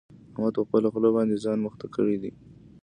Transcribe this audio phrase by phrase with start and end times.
[0.33, 2.31] احمد په خپله خوله باندې ځان مخته کړی دی.